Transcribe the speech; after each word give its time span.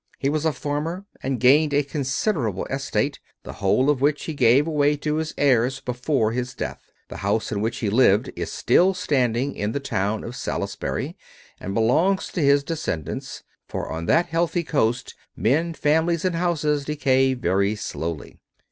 He 0.17 0.29
was 0.29 0.45
a 0.45 0.51
farmer, 0.51 1.05
and 1.21 1.39
gained 1.39 1.75
a 1.75 1.83
considerable 1.83 2.65
estate, 2.71 3.19
the 3.43 3.53
whole 3.61 3.87
of 3.87 4.01
which 4.01 4.23
he 4.23 4.33
gave 4.33 4.65
away 4.65 4.95
to 4.97 5.17
his 5.17 5.31
heirs 5.37 5.79
before 5.79 6.31
his 6.31 6.55
death. 6.55 6.91
The 7.09 7.17
house 7.17 7.51
in 7.51 7.61
which 7.61 7.77
he 7.77 7.89
lived 7.91 8.31
is 8.35 8.51
still 8.51 8.95
standing 8.95 9.53
in 9.53 9.73
the 9.73 9.79
town 9.79 10.23
of 10.23 10.35
Salisbury, 10.35 11.17
and 11.59 11.75
belongs 11.75 12.29
to 12.29 12.41
his 12.41 12.63
descendants; 12.63 13.43
for 13.67 13.91
on 13.91 14.07
that 14.07 14.25
healthy 14.25 14.63
coast 14.63 15.13
men, 15.35 15.75
families, 15.75 16.25
and 16.25 16.35
houses 16.35 16.83
decay 16.83 17.35
very 17.35 17.75
slowly. 17.75 18.39